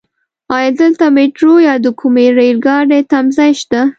ايا 0.55 0.69
دلته 0.81 1.05
ميټرو 1.17 1.53
يا 1.67 1.75
د 1.83 1.87
کومې 1.99 2.27
رايل 2.37 2.57
ګاډی 2.65 3.01
تمځای 3.11 3.51
شته؟ 3.61 3.81